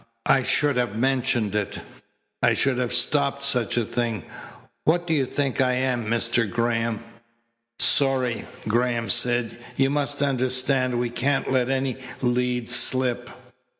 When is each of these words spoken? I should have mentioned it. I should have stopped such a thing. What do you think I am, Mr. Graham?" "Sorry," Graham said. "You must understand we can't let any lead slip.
I 0.25 0.41
should 0.41 0.77
have 0.77 0.95
mentioned 0.95 1.53
it. 1.53 1.79
I 2.41 2.53
should 2.53 2.79
have 2.79 2.91
stopped 2.91 3.43
such 3.43 3.77
a 3.77 3.85
thing. 3.85 4.23
What 4.83 5.05
do 5.05 5.13
you 5.13 5.27
think 5.27 5.61
I 5.61 5.73
am, 5.73 6.05
Mr. 6.07 6.49
Graham?" 6.49 7.03
"Sorry," 7.77 8.47
Graham 8.67 9.09
said. 9.09 9.55
"You 9.77 9.91
must 9.91 10.23
understand 10.23 10.99
we 10.99 11.11
can't 11.11 11.51
let 11.51 11.69
any 11.69 11.97
lead 12.19 12.67
slip. 12.67 13.29